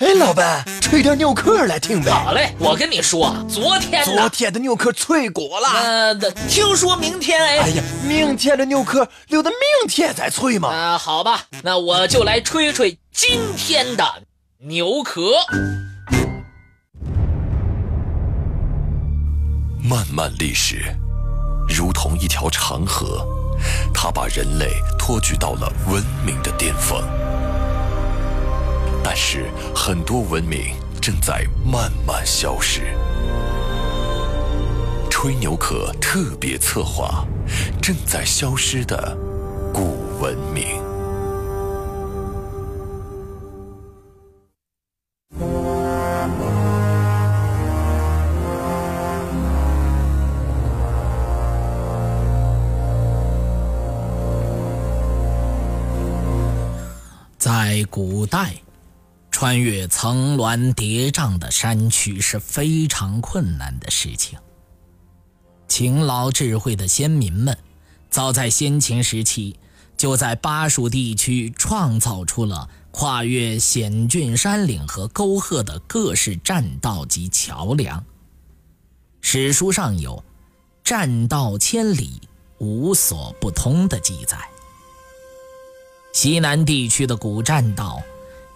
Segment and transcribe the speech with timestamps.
[0.00, 2.10] 哎，老板，吹点牛壳来听呗。
[2.10, 5.68] 好嘞，我跟你说，昨天昨天的牛壳脆果了。
[5.68, 6.14] 呃，
[6.48, 7.58] 听说明天哎。
[7.58, 10.70] 哎呀，明天的牛壳留到明天再脆嘛。
[10.70, 14.22] 啊，好吧，那我就来吹吹今天的
[14.60, 15.32] 牛壳。
[19.82, 20.96] 漫漫历史，
[21.68, 23.22] 如同一条长河，
[23.92, 26.98] 它把人类托举到了文明的巅峰。
[29.12, 32.96] 但是，很多文明正在慢慢消失。
[35.10, 37.26] 吹牛壳特别策划：
[37.82, 39.18] 正在消失的
[39.74, 40.80] 古文明。
[57.36, 58.52] 在古代。
[59.40, 64.38] 穿越层峦叠嶂的山区是非常困难的事情。
[65.66, 67.56] 勤劳智慧的先民们，
[68.10, 69.56] 早在先秦时期，
[69.96, 78.04] 就在巴蜀地区创造出了跨越险峻山岭和沟壑的各式栈道及桥梁。
[79.22, 80.22] 史书上有
[80.84, 82.20] “栈道千里，
[82.58, 84.36] 无所不通”的记载。
[86.12, 88.02] 西南地区的古栈道。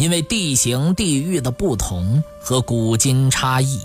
[0.00, 3.78] 因为地形地域的不同和古今差异，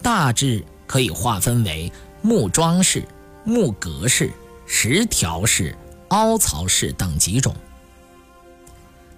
[0.00, 1.90] 大致可以划分为
[2.20, 3.02] 木桩式、
[3.42, 4.30] 木格式、
[4.66, 5.76] 石条式、
[6.10, 7.52] 凹槽式等几种。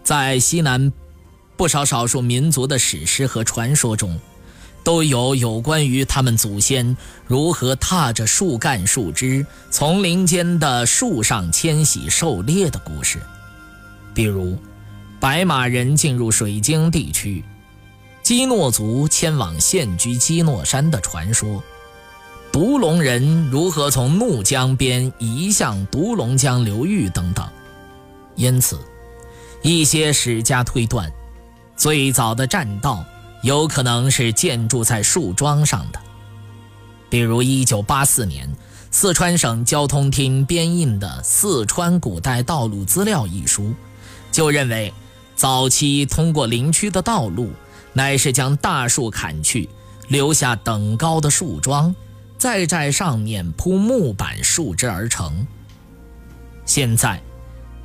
[0.03, 0.91] 在西南，
[1.59, 4.19] 不少少数民族的史诗和传说中，
[4.83, 13.21] 都有有关于他们祖先如何踏着树干、树枝，从林间的树上迁徙狩猎的故事，
[14.15, 14.57] 比如。
[15.25, 17.43] 白马人进入水晶地区，
[18.23, 21.63] 基诺族迁往现居基诺山的传说，
[22.53, 27.49] 独龙人如何从怒江边移向独龙江流域等等。
[28.37, 28.79] 因此，
[29.63, 31.11] 一些史家推断，
[31.75, 33.03] 最早的栈道
[33.43, 35.99] 有可能是建筑在树桩上的。
[37.09, 38.55] 比如，1984年
[38.91, 43.73] 四川省交通厅编印的《四川古代道路资料》一书，
[44.31, 44.93] 就认为。
[45.37, 47.51] 早期通过林区的道路，
[47.93, 49.69] 乃是将大树砍去，
[50.09, 51.95] 留下等高的树桩，
[52.39, 55.47] 再在上面铺木板树枝而成。
[56.65, 57.21] 现在，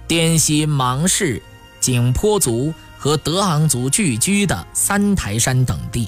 [0.08, 1.42] 滇西芒市、
[1.80, 6.08] 景颇族和德昂族聚居的三台山等地，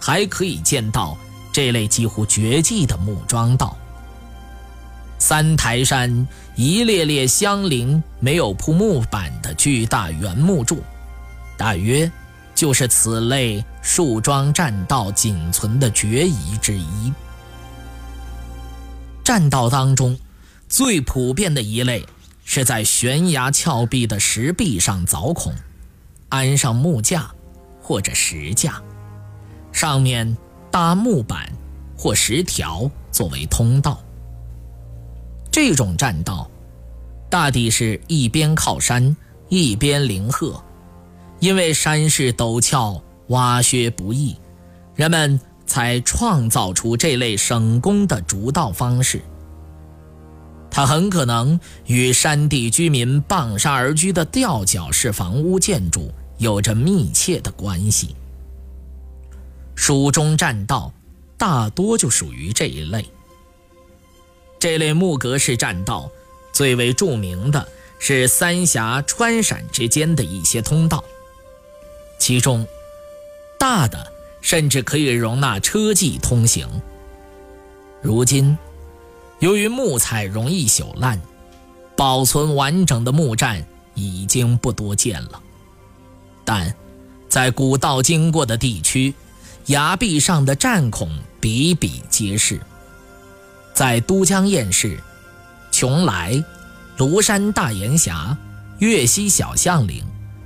[0.00, 1.16] 还可以见到
[1.52, 3.76] 这类几乎绝迹的木桩道。
[5.24, 10.82] 三台山一列列相邻、没有铺木板的巨大圆木柱，
[11.56, 12.10] 大约
[12.56, 17.12] 就是此类树桩栈道仅存的绝遗之一。
[19.22, 20.18] 栈道当中，
[20.68, 22.04] 最普遍的一类
[22.44, 25.54] 是在悬崖峭壁的石壁上凿孔，
[26.30, 27.30] 安上木架
[27.80, 28.82] 或者石架，
[29.70, 30.36] 上面
[30.68, 31.48] 搭木板
[31.96, 34.02] 或石条作为通道。
[35.52, 36.50] 这种栈道，
[37.28, 39.14] 大抵是一边靠山，
[39.50, 40.58] 一边临壑，
[41.40, 44.34] 因为山势陡峭，挖削不易，
[44.96, 49.20] 人们才创造出这类省工的竹道方式。
[50.70, 58.16] 它很可能与山地居民傍山而居的吊脚式房屋建筑有着密切的关系。
[59.74, 60.90] 蜀中栈道
[61.36, 63.04] 大多就属于这一类。
[64.62, 66.08] 这类木格式栈道，
[66.52, 67.66] 最为著名的
[67.98, 71.02] 是三峡川陕之间的一些通道，
[72.16, 72.64] 其中
[73.58, 76.68] 大的甚至可以容纳车骑通行。
[78.00, 78.56] 如今，
[79.40, 81.20] 由于木材容易朽烂，
[81.96, 85.42] 保存完整的木栈已经不多见了。
[86.44, 86.72] 但
[87.28, 89.12] 在古道经过的地区，
[89.66, 91.10] 崖壁上的栈孔
[91.40, 92.60] 比比皆是。
[93.74, 94.98] 在都江堰市、
[95.70, 96.44] 邛崃、
[96.98, 98.36] 庐山大岩峡、
[98.78, 100.04] 岳西小象岭、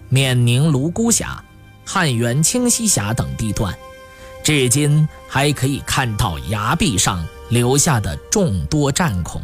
[0.08, 1.42] 冕宁泸沽峡、
[1.84, 3.76] 汉源清溪峡等地段，
[4.44, 9.42] 至今还可以看到崖壁上留下的众多战孔。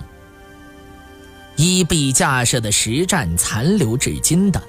[1.56, 4.62] 依壁架设的石栈残留至今的，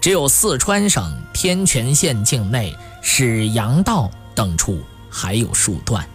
[0.00, 4.80] 只有四川省天全县境内始阳道等处
[5.10, 6.06] 还有数段，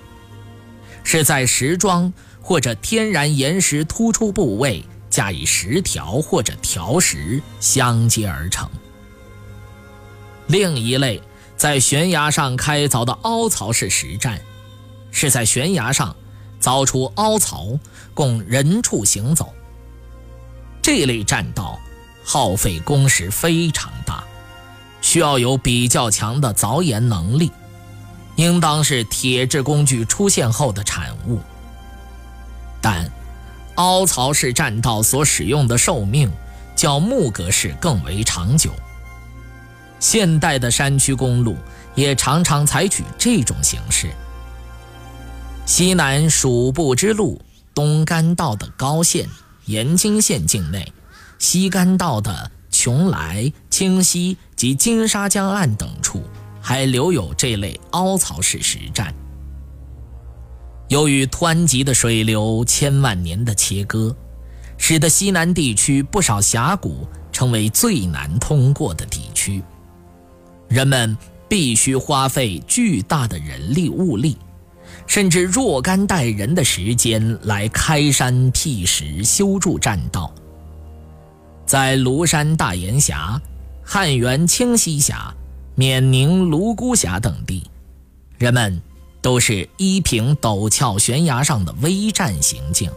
[1.03, 2.13] 是在石桩。
[2.45, 8.69] 或者天然岩石突出部位加以石条或者条石相接而成。
[10.45, 11.19] 另一类
[11.57, 14.39] 在悬崖上开凿的凹槽式石栈，
[15.09, 16.15] 是在悬崖上
[16.61, 17.79] 凿出凹槽，
[18.13, 19.51] 供人畜行走。
[20.83, 21.79] 这类栈道
[22.23, 24.23] 耗费工时非常大，
[25.01, 27.51] 需要有比较强的凿岩能力，
[28.35, 31.39] 应当是铁制工具出现后的产物。
[32.85, 33.09] 但
[33.77, 36.31] 凹槽式栈道所使用的寿命
[36.75, 38.69] 较木格式更为长久。
[39.99, 41.57] 现代的山区公路
[41.95, 44.11] 也常常采取这种形式。
[45.65, 47.41] 西南蜀部之路
[47.73, 49.27] 东干道的高县、
[49.65, 50.93] 延津县境内，
[51.39, 56.23] 西干道的邛崃、清溪及金沙江岸等处，
[56.61, 59.11] 还留有这类凹槽式石栈。
[60.87, 64.15] 由于湍急的水流、千万年的切割，
[64.77, 69.63] 使得西南地区不少峡谷成为最难通过的地区。
[70.67, 71.17] 人们
[71.49, 74.37] 必须花费巨大的人力物力，
[75.07, 80.33] 甚至若干代人的时间来开山辟石、修筑栈道。
[81.65, 83.41] 在庐山大岩峡、
[83.83, 85.33] 汉源清溪峡、
[85.73, 87.63] 冕宁泸沽峡等地，
[88.37, 88.79] 人们。
[89.25, 92.91] 都是依凭陡峭悬崖上的微战行径，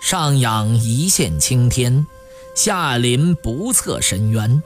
[0.00, 2.06] 上仰一线青天，
[2.54, 4.62] 下临不测深渊，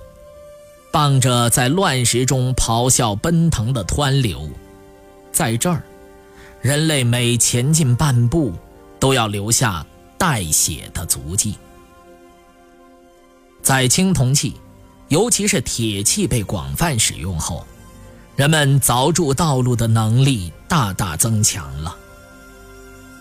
[0.93, 4.47] 傍着在乱石中咆哮奔腾的湍流，
[5.33, 5.83] 在这儿，
[6.61, 8.53] 人类每前进半步，
[9.01, 9.87] 都要留下
[10.19, 11.55] 带血的足迹。
[13.63, 14.61] 在青铜器，
[15.09, 17.67] 尤其是铁器被广泛使用后。
[18.37, 21.97] 人们凿筑道路的能力大大增强了。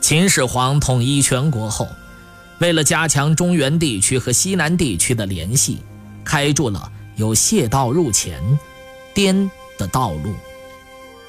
[0.02, 1.88] 秦始皇统一全国后，
[2.60, 5.80] 为了加强中原地区和西南地区的联系，
[6.26, 8.60] 开筑了有谢道入前、
[9.14, 10.34] 滇的道路。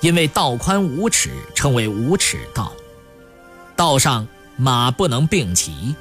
[0.01, 2.73] 因为道宽五尺，称为五尺道。
[3.77, 5.95] 道上马不能并骑。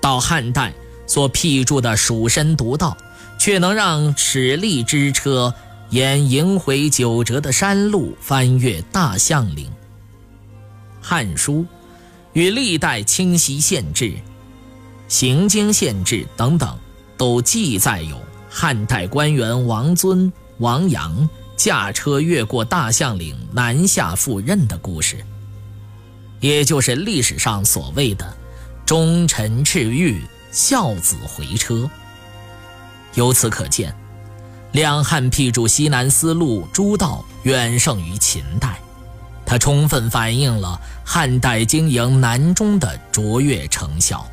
[0.00, 0.72] 到汉代
[1.06, 2.96] 所辟筑的蜀身独道，
[3.38, 5.52] 却能让齿力之车。
[5.90, 9.66] 沿萦回九折的山路翻越大象岭，
[11.00, 11.62] 《汉书》
[12.32, 14.14] 与历代清溪县志、
[15.08, 16.78] 行经县志等等，
[17.16, 18.16] 都记载有
[18.48, 25.16] 汉代官员王尊、王阳驾车越过大象岭南下赴任的故事，
[26.38, 28.32] 也就是历史上所谓的
[28.86, 30.22] “忠臣赤玉，
[30.52, 31.90] 孝子回车”。
[33.14, 33.92] 由此可见。
[34.72, 38.78] 两汉辟筑西南丝路诸道远胜于秦代，
[39.44, 44.24] 它充分反映了汉代经营南中的卓越成效。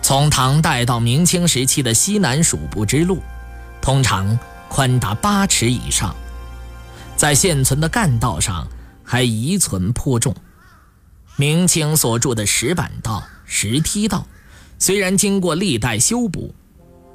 [0.00, 3.20] 从唐代到明清时期的西南蜀部之路，
[3.80, 4.38] 通常
[4.68, 6.14] 宽达八尺以上，
[7.16, 8.66] 在现存的干道上
[9.02, 10.32] 还遗存颇重。
[11.36, 14.24] 明清所筑的石板道、石梯道，
[14.78, 16.54] 虽然经过历代修补，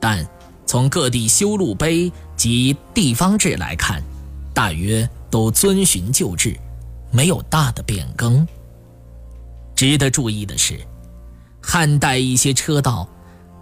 [0.02, 0.28] 但。
[0.68, 4.04] 从各地修路碑及地方志来看，
[4.54, 6.56] 大约都遵循旧制，
[7.10, 8.46] 没有大的变更。
[9.74, 10.78] 值得注意的是，
[11.62, 13.08] 汉代一些车道，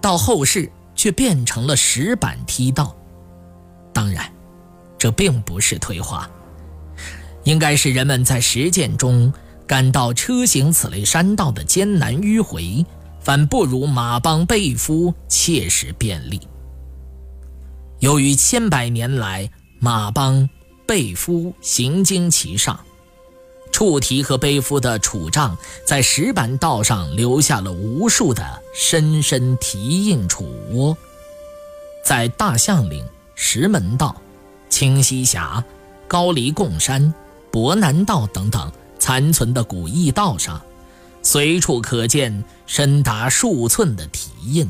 [0.01, 2.95] 到后世却变成了石板梯道。
[3.93, 4.27] 当然，
[4.97, 6.27] 这并不是退化，
[7.43, 9.31] 应该是人们在实践中
[9.67, 12.83] 感到车行此类山道的艰难迂回，
[13.21, 16.41] 反不如马帮背夫切实便利。
[17.99, 19.49] 由于千百年来
[19.79, 20.49] 马帮
[20.85, 22.79] 背夫行经其上，
[23.71, 30.95] 触蹄和背夫的杵杖在石板道上留下了无数的深深蹄印杵窝，
[32.03, 34.15] 在大象岭、石门道、
[34.69, 35.63] 清溪峡、
[36.07, 37.13] 高黎贡山、
[37.51, 40.61] 博南道等等残存的古驿道上，
[41.23, 44.69] 随处可见深达数寸的蹄印。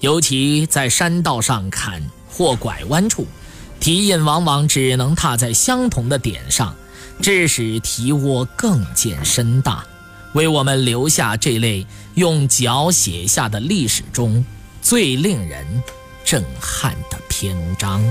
[0.00, 3.26] 尤其在山道上砍或拐弯处，
[3.78, 6.74] 蹄印往往只能踏在相同的点上，
[7.20, 9.84] 致使蹄窝更见深大，
[10.32, 14.44] 为我们留下这类用脚写下的历史中
[14.80, 15.66] 最令人
[16.24, 18.02] 震撼的篇章。